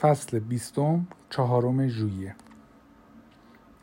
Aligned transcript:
فصل 0.00 0.38
بیستم 0.38 1.06
چهارم 1.30 1.88
ژوئیه 1.88 2.34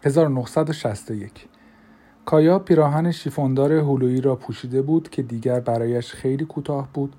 1961 0.04 1.48
کایا 2.26 2.60
پیراهن 2.60 3.12
شیفوندار 3.12 3.74
هلویی 3.74 4.22
را 4.22 4.36
پوشیده 4.36 4.82
بود 4.82 5.10
که 5.10 5.22
دیگر 5.22 5.60
برایش 5.60 6.14
خیلی 6.14 6.46
کوتاه 6.46 6.90
بود 6.94 7.16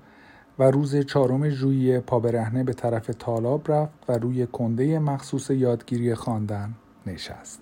و 0.59 0.63
روز 0.63 0.95
چهارم 0.95 1.49
ژوئیه 1.49 1.99
پا 1.99 2.19
برهنه 2.19 2.63
به 2.63 2.73
طرف 2.73 3.11
تالاب 3.19 3.71
رفت 3.71 4.09
و 4.09 4.11
روی 4.11 4.47
کنده 4.47 4.99
مخصوص 4.99 5.49
یادگیری 5.49 6.15
خواندن 6.15 6.73
نشست. 7.07 7.61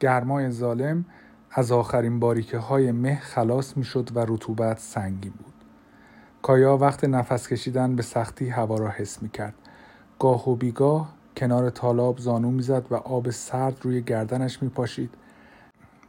گرمای 0.00 0.50
ظالم 0.50 1.04
از 1.50 1.72
آخرین 1.72 2.20
باریکه 2.20 2.58
های 2.58 2.92
مه 2.92 3.16
خلاص 3.16 3.76
می 3.76 3.84
شد 3.84 4.10
و 4.14 4.24
رطوبت 4.28 4.78
سنگین 4.78 5.32
بود. 5.32 5.54
کایا 6.42 6.76
وقت 6.76 7.04
نفس 7.04 7.48
کشیدن 7.48 7.96
به 7.96 8.02
سختی 8.02 8.48
هوا 8.48 8.76
را 8.76 8.88
حس 8.88 9.22
می 9.22 9.28
کرد. 9.28 9.54
گاه 10.18 10.50
و 10.50 10.54
بیگاه 10.54 11.14
کنار 11.36 11.70
تالاب 11.70 12.18
زانو 12.18 12.50
می‌زد 12.50 12.84
و 12.90 12.94
آب 12.94 13.30
سرد 13.30 13.78
روی 13.82 14.02
گردنش 14.02 14.62
می 14.62 14.68
پاشید 14.68 15.10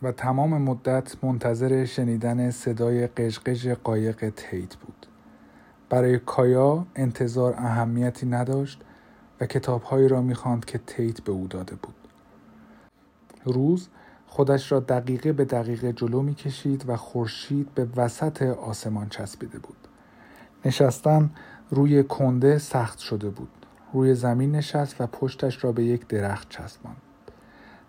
و 0.02 0.12
تمام 0.12 0.62
مدت 0.62 1.24
منتظر 1.24 1.86
شنیدن 1.86 2.52
صدای 2.52 3.08
قژقژ 3.08 3.68
قایق 3.68 4.30
تیت 4.30 4.76
بود. 4.76 5.06
برای 5.90 6.20
کایا 6.20 6.86
انتظار 6.96 7.54
اهمیتی 7.54 8.26
نداشت 8.26 8.82
و 9.42 9.46
کتابهایی 9.46 10.08
را 10.08 10.22
می‌خواند 10.22 10.66
که 10.66 10.78
تیت 10.78 11.22
به 11.22 11.32
او 11.32 11.48
داده 11.48 11.76
بود. 11.76 11.96
روز 13.46 13.88
خودش 14.28 14.72
را 14.72 14.80
دقیقه 14.80 15.34
به 15.34 15.46
دقیقه 15.46 15.94
جلو 15.94 16.22
می‌کشید 16.22 16.90
و 16.90 16.96
خورشید 16.96 17.74
به 17.76 17.88
وسط 17.96 18.42
آسمان 18.42 19.10
چسبیده 19.10 19.60
بود. 19.60 19.78
نشستن 20.66 21.30
روی 21.70 22.04
کنده 22.04 22.58
سخت 22.58 23.00
شده 23.00 23.30
بود. 23.30 23.65
روی 23.96 24.16
زمین 24.16 24.52
نشست 24.52 25.02
و 25.02 25.08
پشتش 25.08 25.64
را 25.64 25.72
به 25.72 25.84
یک 25.84 26.08
درخت 26.08 26.50
چسباند. 26.50 26.98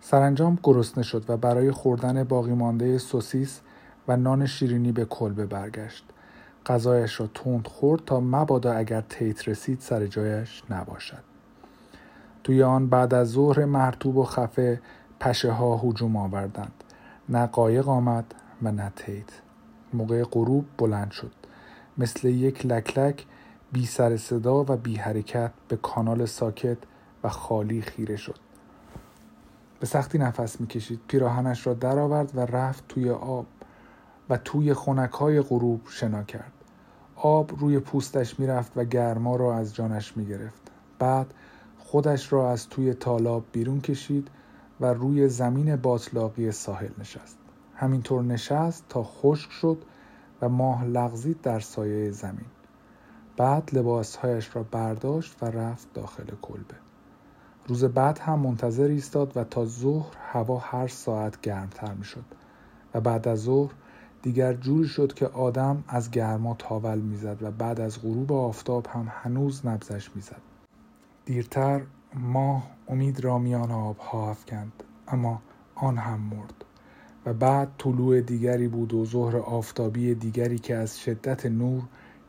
سرانجام 0.00 0.58
گرسنه 0.62 1.04
شد 1.04 1.24
و 1.28 1.36
برای 1.36 1.70
خوردن 1.70 2.24
باقی 2.24 2.52
مانده 2.52 2.98
سوسیس 2.98 3.60
و 4.08 4.16
نان 4.16 4.46
شیرینی 4.46 4.92
به 4.92 5.04
کلبه 5.04 5.46
برگشت. 5.46 6.04
غذایش 6.66 7.20
را 7.20 7.26
تند 7.34 7.66
خورد 7.66 8.04
تا 8.04 8.20
مبادا 8.20 8.72
اگر 8.72 9.00
تیت 9.00 9.48
رسید 9.48 9.80
سر 9.80 10.06
جایش 10.06 10.62
نباشد. 10.70 11.22
توی 12.44 12.62
آن 12.62 12.86
بعد 12.86 13.14
از 13.14 13.28
ظهر 13.28 13.64
مرتوب 13.64 14.16
و 14.16 14.24
خفه 14.24 14.80
پشه 15.20 15.52
ها 15.52 15.76
هجوم 15.76 16.16
آوردند. 16.16 16.84
نه 17.28 17.46
قایق 17.46 17.88
آمد 17.88 18.34
و 18.62 18.72
نه 18.72 18.92
تیت. 18.96 19.30
موقع 19.92 20.24
غروب 20.24 20.64
بلند 20.78 21.10
شد. 21.10 21.32
مثل 21.98 22.28
یک 22.28 22.66
لکلک 22.66 23.26
بی 23.76 23.86
سر 23.86 24.16
صدا 24.16 24.64
و 24.68 24.76
بی 24.76 24.96
حرکت 24.96 25.52
به 25.68 25.76
کانال 25.76 26.26
ساکت 26.26 26.78
و 27.24 27.28
خالی 27.28 27.82
خیره 27.82 28.16
شد. 28.16 28.38
به 29.80 29.86
سختی 29.86 30.18
نفس 30.18 30.60
می‌کشید 30.60 31.00
پیراهنش 31.08 31.66
را 31.66 31.74
درآورد 31.74 32.36
و 32.36 32.40
رفت 32.40 32.88
توی 32.88 33.10
آب 33.10 33.46
و 34.30 34.36
توی 34.36 34.74
خونک 34.74 35.10
های 35.10 35.40
غروب 35.40 35.80
شنا 35.88 36.22
کرد. 36.22 36.52
آب 37.16 37.60
روی 37.60 37.78
پوستش 37.78 38.40
می‌رفت 38.40 38.72
و 38.76 38.84
گرما 38.84 39.36
را 39.36 39.56
از 39.56 39.74
جانش 39.74 40.16
می‌گرفت. 40.16 40.70
بعد 40.98 41.34
خودش 41.78 42.32
را 42.32 42.50
از 42.50 42.68
توی 42.68 42.94
تالاب 42.94 43.44
بیرون 43.52 43.80
کشید 43.80 44.28
و 44.80 44.86
روی 44.86 45.28
زمین 45.28 45.76
باطلاقی 45.76 46.52
ساحل 46.52 46.90
نشست. 46.98 47.38
همینطور 47.74 48.22
نشست 48.22 48.84
تا 48.88 49.02
خشک 49.02 49.50
شد 49.50 49.82
و 50.42 50.48
ماه 50.48 50.84
لغزید 50.84 51.40
در 51.40 51.60
سایه 51.60 52.10
زمین. 52.10 52.55
بعد 53.36 53.70
لباسهایش 53.72 54.56
را 54.56 54.62
برداشت 54.62 55.42
و 55.42 55.46
رفت 55.46 55.92
داخل 55.94 56.24
کلبه. 56.42 56.74
روز 57.66 57.84
بعد 57.84 58.18
هم 58.18 58.38
منتظر 58.38 58.88
ایستاد 58.88 59.36
و 59.36 59.44
تا 59.44 59.64
ظهر 59.64 60.16
هوا 60.32 60.58
هر 60.58 60.88
ساعت 60.88 61.40
گرمتر 61.40 61.94
می 61.94 62.04
شد 62.04 62.24
و 62.94 63.00
بعد 63.00 63.28
از 63.28 63.38
ظهر 63.38 63.72
دیگر 64.22 64.52
جوری 64.52 64.88
شد 64.88 65.14
که 65.14 65.26
آدم 65.26 65.84
از 65.88 66.10
گرما 66.10 66.56
تاول 66.58 66.98
می‌زد 66.98 67.42
و 67.42 67.50
بعد 67.50 67.80
از 67.80 68.02
غروب 68.02 68.32
آفتاب 68.32 68.86
هم 68.86 69.12
هنوز 69.22 69.66
نبزش 69.66 70.10
می‌زد. 70.14 70.42
دیرتر 71.24 71.82
ماه 72.14 72.70
امید 72.88 73.20
را 73.20 73.38
میان 73.38 73.70
آبها 73.70 74.30
افکند 74.30 74.72
اما 75.08 75.42
آن 75.74 75.98
هم 75.98 76.20
مرد 76.20 76.64
و 77.26 77.34
بعد 77.34 77.68
طلوع 77.78 78.20
دیگری 78.20 78.68
بود 78.68 78.94
و 78.94 79.04
ظهر 79.04 79.36
آفتابی 79.36 80.14
دیگری 80.14 80.58
که 80.58 80.74
از 80.74 81.00
شدت 81.00 81.46
نور 81.46 81.82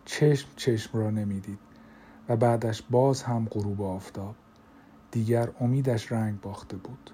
چشم 0.07 0.47
چشم 0.55 0.97
را 0.97 1.09
نمی‌دید 1.09 1.59
و 2.29 2.35
بعدش 2.35 2.83
باز 2.89 3.23
هم 3.23 3.47
غروب 3.51 3.81
آفتاب. 3.81 4.35
دیگر 5.11 5.49
امیدش 5.61 6.11
رنگ 6.11 6.41
باخته 6.41 6.77
بود. 6.77 7.11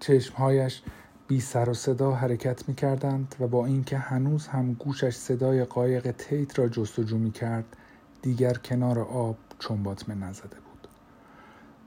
چشمهایش 0.00 0.82
بی 1.28 1.40
سر 1.40 1.70
و 1.70 1.74
صدا 1.74 2.12
حرکت 2.12 2.68
می 2.68 2.74
کردند 2.74 3.34
و 3.40 3.46
با 3.46 3.66
اینکه 3.66 3.98
هنوز 3.98 4.46
هم 4.46 4.72
گوشش 4.72 5.14
صدای 5.14 5.64
قایق 5.64 6.10
تیت 6.10 6.58
را 6.58 6.68
جستجو 6.68 7.18
می 7.18 7.30
کرد 7.30 7.76
دیگر 8.22 8.54
کنار 8.54 8.98
آب 8.98 9.36
چون 9.58 9.82
باطمه 9.82 10.14
نزده 10.14 10.56
بود. 10.56 10.88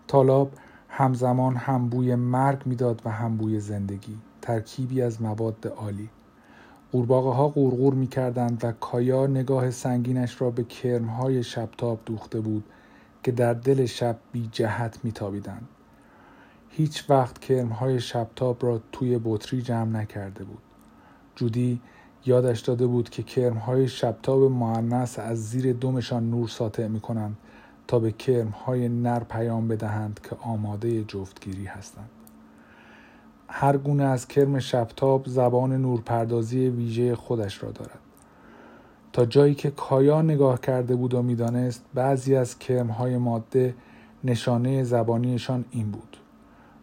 تالاب 0.07 0.53
همزمان 0.89 1.55
هم 1.55 1.89
بوی 1.89 2.15
مرگ 2.15 2.61
می‌داد 2.65 3.01
و 3.05 3.09
هم 3.09 3.37
بوی 3.37 3.59
زندگی. 3.59 4.17
ترکیبی 4.41 5.01
از 5.01 5.21
مواد 5.21 5.73
عالی. 5.77 6.09
قورباغه 6.95 7.29
ها 7.29 7.47
قورقور 7.47 7.93
می 7.93 8.07
کردند 8.07 8.63
و 8.63 8.71
کایا 8.71 9.27
نگاه 9.27 9.71
سنگینش 9.71 10.41
را 10.41 10.51
به 10.51 10.63
کرمهای 10.63 11.43
شبتاب 11.43 11.99
دوخته 12.05 12.39
بود 12.39 12.63
که 13.23 13.31
در 13.31 13.53
دل 13.53 13.85
شب 13.85 14.17
بی 14.31 14.49
جهت 14.51 14.99
می 15.03 15.11
تابیدند. 15.11 15.67
هیچ 16.69 17.09
وقت 17.09 17.39
کرمهای 17.39 17.99
شبتاب 17.99 18.65
را 18.65 18.81
توی 18.91 19.19
بطری 19.23 19.61
جمع 19.61 19.99
نکرده 20.01 20.43
بود. 20.43 20.61
جودی 21.35 21.81
یادش 22.25 22.59
داده 22.59 22.87
بود 22.87 23.09
که 23.09 23.23
کرمهای 23.23 23.87
شبتاب 23.87 24.43
معنس 24.43 25.19
از 25.19 25.49
زیر 25.49 25.73
دومشان 25.73 26.29
نور 26.29 26.47
ساطع 26.47 26.87
می 26.87 26.99
کنند 26.99 27.37
تا 27.87 27.99
به 27.99 28.11
کرمهای 28.11 28.89
نر 28.89 29.23
پیام 29.23 29.67
بدهند 29.67 30.19
که 30.29 30.35
آماده 30.41 31.03
جفتگیری 31.03 31.65
هستند. 31.65 32.09
هر 33.47 33.77
گونه 33.77 34.03
از 34.03 34.27
کرم 34.27 34.59
شبتاب 34.59 35.27
زبان 35.27 35.73
نورپردازی 35.73 36.67
ویژه 36.67 37.15
خودش 37.15 37.63
را 37.63 37.71
دارد. 37.71 37.99
تا 39.13 39.25
جایی 39.25 39.55
که 39.55 39.71
کایا 39.71 40.21
نگاه 40.21 40.61
کرده 40.61 40.95
بود 40.95 41.13
و 41.13 41.21
می‌دانست 41.21 41.83
بعضی 41.93 42.35
از 42.35 42.59
کرمهای 42.59 43.17
ماده 43.17 43.75
نشانه 44.23 44.83
زبانیشان 44.83 45.65
این 45.71 45.91
بود. 45.91 46.17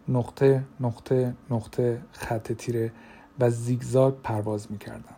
نقطه 0.09 0.65
نقطه 0.81 1.34
نقطه 1.50 2.03
خط 2.12 2.53
تیره 2.53 2.93
و 3.41 3.50
زیگزاگ 3.50 4.15
پرواز 4.23 4.73
می‌کردند. 4.73 5.17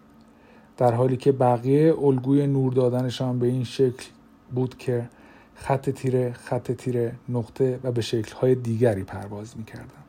در 0.76 0.94
حالی 0.94 1.16
که 1.16 1.32
بقیه 1.32 1.94
الگوی 1.98 2.46
نور 2.46 2.72
دادنشان 2.72 3.38
به 3.38 3.46
این 3.46 3.64
شکل 3.64 4.06
بود 4.54 4.78
که 4.78 5.08
خط 5.54 5.90
تیره 5.90 6.32
خط 6.32 6.72
تیره 6.72 7.14
نقطه 7.28 7.80
و 7.82 7.92
به 7.92 8.00
شکلهای 8.00 8.54
دیگری 8.54 9.02
پرواز 9.02 9.56
می‌کردند. 9.56 10.03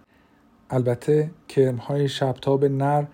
البته 0.69 1.31
کرمهای 1.47 2.09
شبتاب 2.09 2.65
نر 2.65 3.05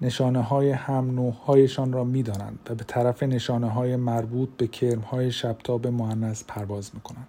نشانه 0.00 0.42
های 0.42 0.70
هم 0.70 1.18
هایشان 1.46 1.92
را 1.92 2.04
می 2.04 2.22
دانند 2.22 2.58
و 2.70 2.74
به 2.74 2.84
طرف 2.84 3.22
نشانه 3.22 3.70
های 3.70 3.96
مربوط 3.96 4.48
به 4.56 4.66
کرمهای 4.66 5.30
شبتاب 5.30 5.86
معنیز 5.86 6.44
پرواز 6.48 6.90
می 6.94 7.00
کنند. 7.00 7.26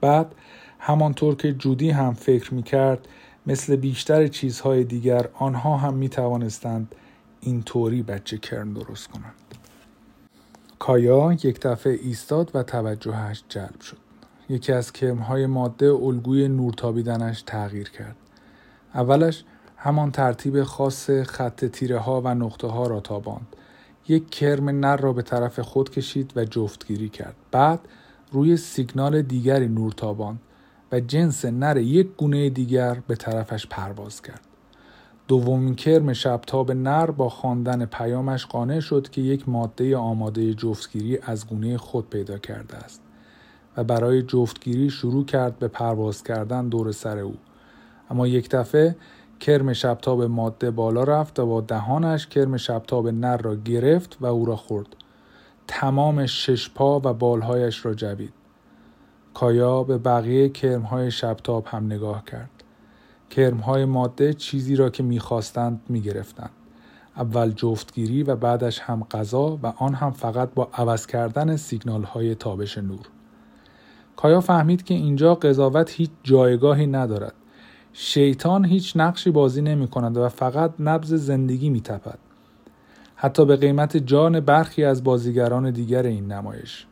بعد 0.00 0.34
همانطور 0.78 1.36
که 1.36 1.52
جودی 1.52 1.90
هم 1.90 2.14
فکر 2.14 2.54
می 2.54 2.62
کرد 2.62 3.08
مثل 3.46 3.76
بیشتر 3.76 4.26
چیزهای 4.26 4.84
دیگر 4.84 5.28
آنها 5.34 5.76
هم 5.76 5.94
می 5.94 6.08
توانستند 6.08 6.94
این 7.40 7.62
طوری 7.62 8.02
بچه 8.02 8.38
کرم 8.38 8.74
درست 8.74 9.08
کنند. 9.08 9.34
کایا 10.78 11.32
یک 11.32 11.60
دفعه 11.60 11.92
ایستاد 11.92 12.50
و 12.54 12.62
توجهش 12.62 13.42
جلب 13.48 13.80
شد. 13.80 13.96
یکی 14.48 14.72
از 14.72 14.92
کرمهای 14.92 15.46
ماده 15.46 15.92
الگوی 15.92 16.48
نورتابیدنش 16.48 17.42
تغییر 17.42 17.90
کرد. 17.90 18.16
اولش 18.94 19.44
همان 19.76 20.10
ترتیب 20.10 20.62
خاص 20.62 21.10
خط 21.10 21.64
تیره 21.64 21.98
ها 21.98 22.20
و 22.24 22.34
نقطه 22.34 22.66
ها 22.66 22.86
را 22.86 23.00
تاباند. 23.00 23.46
یک 24.08 24.30
کرم 24.30 24.68
نر 24.68 24.96
را 24.96 25.12
به 25.12 25.22
طرف 25.22 25.60
خود 25.60 25.90
کشید 25.90 26.32
و 26.36 26.44
جفتگیری 26.44 27.08
کرد. 27.08 27.34
بعد 27.50 27.80
روی 28.32 28.56
سیگنال 28.56 29.22
دیگری 29.22 29.68
نور 29.68 29.92
تاباند 29.92 30.40
و 30.92 31.00
جنس 31.00 31.44
نر 31.44 31.76
یک 31.76 32.08
گونه 32.16 32.50
دیگر 32.50 32.98
به 33.06 33.16
طرفش 33.16 33.66
پرواز 33.66 34.22
کرد. 34.22 34.40
دومین 35.28 35.74
کرم 35.74 36.12
شبتاب 36.12 36.72
نر 36.72 37.10
با 37.10 37.28
خواندن 37.28 37.86
پیامش 37.86 38.46
قانع 38.46 38.80
شد 38.80 39.10
که 39.10 39.20
یک 39.20 39.48
ماده 39.48 39.96
آماده 39.96 40.54
جفتگیری 40.54 41.18
از 41.22 41.46
گونه 41.46 41.78
خود 41.78 42.10
پیدا 42.10 42.38
کرده 42.38 42.76
است 42.76 43.02
و 43.76 43.84
برای 43.84 44.22
جفتگیری 44.22 44.90
شروع 44.90 45.24
کرد 45.24 45.58
به 45.58 45.68
پرواز 45.68 46.22
کردن 46.22 46.68
دور 46.68 46.92
سر 46.92 47.18
او. 47.18 47.34
اما 48.10 48.26
یک 48.26 48.50
دفعه 48.50 48.96
کرم 49.40 49.72
شبتاب 49.72 50.22
ماده 50.22 50.70
بالا 50.70 51.02
رفت 51.02 51.38
و 51.38 51.46
با 51.46 51.60
دهانش 51.60 52.26
کرم 52.26 52.56
شبتاب 52.56 53.08
نر 53.08 53.36
را 53.36 53.56
گرفت 53.56 54.16
و 54.20 54.26
او 54.26 54.44
را 54.44 54.56
خورد. 54.56 54.86
تمام 55.66 56.26
شش 56.26 56.70
پا 56.70 57.00
و 57.04 57.14
بالهایش 57.14 57.86
را 57.86 57.94
جوید. 57.94 58.32
کایا 59.34 59.82
به 59.82 59.98
بقیه 59.98 60.48
کرمهای 60.48 61.10
شبتاب 61.10 61.66
هم 61.66 61.86
نگاه 61.86 62.24
کرد. 62.24 62.50
کرمهای 63.30 63.84
ماده 63.84 64.34
چیزی 64.34 64.76
را 64.76 64.90
که 64.90 65.02
می‌خواستند 65.02 65.80
می‌گرفتند. 65.88 66.50
اول 67.16 67.50
جفتگیری 67.50 68.22
و 68.22 68.36
بعدش 68.36 68.80
هم 68.80 69.06
غذا 69.10 69.58
و 69.62 69.66
آن 69.66 69.94
هم 69.94 70.10
فقط 70.10 70.54
با 70.54 70.68
عوض 70.74 71.06
کردن 71.06 71.56
سیگنال 71.56 72.02
های 72.02 72.34
تابش 72.34 72.78
نور. 72.78 73.08
کایا 74.16 74.40
فهمید 74.40 74.82
که 74.82 74.94
اینجا 74.94 75.34
قضاوت 75.34 75.90
هیچ 75.90 76.10
جایگاهی 76.22 76.86
ندارد. 76.86 77.34
شیطان 77.92 78.64
هیچ 78.64 78.92
نقشی 78.96 79.30
بازی 79.30 79.62
نمی 79.62 79.88
کند 79.88 80.16
و 80.16 80.28
فقط 80.28 80.74
نبز 80.80 81.14
زندگی 81.14 81.70
می 81.70 81.80
تپد. 81.80 82.18
حتی 83.16 83.44
به 83.44 83.56
قیمت 83.56 83.96
جان 83.96 84.40
برخی 84.40 84.84
از 84.84 85.04
بازیگران 85.04 85.70
دیگر 85.70 86.02
این 86.02 86.32
نمایش. 86.32 86.86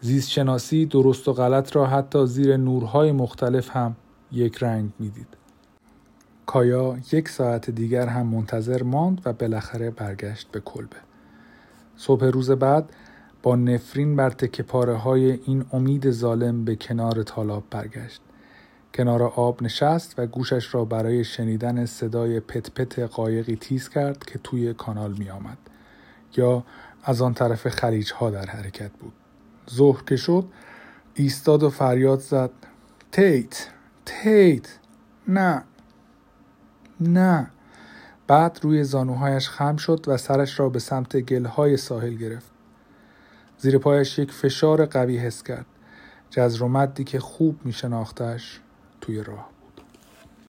زیست 0.00 0.30
شناسی 0.30 0.86
درست 0.86 1.28
و 1.28 1.32
غلط 1.32 1.76
را 1.76 1.86
حتی 1.86 2.26
زیر 2.26 2.56
نورهای 2.56 3.12
مختلف 3.12 3.76
هم 3.76 3.96
یک 4.32 4.62
رنگ 4.62 4.92
می‌دید. 4.98 5.28
کایا 6.46 6.96
یک 7.12 7.28
ساعت 7.28 7.70
دیگر 7.70 8.06
هم 8.06 8.26
منتظر 8.26 8.82
ماند 8.82 9.22
و 9.24 9.32
بالاخره 9.32 9.90
برگشت 9.90 10.48
به 10.52 10.60
کلبه. 10.60 10.96
صبح 11.96 12.26
روز 12.26 12.50
بعد 12.50 12.90
با 13.42 13.56
نفرین 13.56 14.16
بر 14.16 14.30
تکه 14.30 14.64
های 14.92 15.32
این 15.32 15.64
امید 15.72 16.10
ظالم 16.10 16.64
به 16.64 16.76
کنار 16.76 17.22
تالاب 17.22 17.64
برگشت. 17.70 18.20
کنار 18.96 19.22
آب 19.22 19.62
نشست 19.62 20.18
و 20.18 20.26
گوشش 20.26 20.74
را 20.74 20.84
برای 20.84 21.24
شنیدن 21.24 21.86
صدای 21.86 22.40
پت 22.40 22.70
پت 22.70 22.98
قایقی 22.98 23.56
تیز 23.56 23.88
کرد 23.88 24.24
که 24.24 24.38
توی 24.38 24.74
کانال 24.74 25.12
می 25.12 25.30
آمد. 25.30 25.58
یا 26.36 26.64
از 27.04 27.22
آن 27.22 27.34
طرف 27.34 27.68
خلیج 27.68 28.12
ها 28.12 28.30
در 28.30 28.46
حرکت 28.46 28.90
بود. 28.90 29.12
ظهر 29.70 30.02
که 30.06 30.16
شد 30.16 30.44
ایستاد 31.14 31.62
و 31.62 31.70
فریاد 31.70 32.20
زد 32.20 32.50
تیت 33.12 33.68
تیت 34.06 34.78
نه 35.28 35.64
نه 37.00 37.50
بعد 38.26 38.58
روی 38.62 38.84
زانوهایش 38.84 39.48
خم 39.48 39.76
شد 39.76 40.04
و 40.08 40.16
سرش 40.16 40.60
را 40.60 40.68
به 40.68 40.78
سمت 40.78 41.16
گلهای 41.16 41.76
ساحل 41.76 42.14
گرفت 42.14 42.50
زیر 43.58 43.78
پایش 43.78 44.18
یک 44.18 44.32
فشار 44.32 44.86
قوی 44.86 45.18
حس 45.18 45.42
کرد 45.42 45.66
جزر 46.30 46.62
و 46.62 46.68
مدی 46.68 47.04
که 47.04 47.20
خوب 47.20 47.60
می 47.64 47.72
توی 49.06 49.22
راه 49.22 49.55